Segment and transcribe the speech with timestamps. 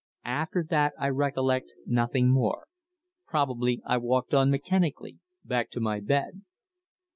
[0.25, 2.65] After that I recollect nothing more.
[3.27, 6.41] Probably I walked on mechanically back to my bed.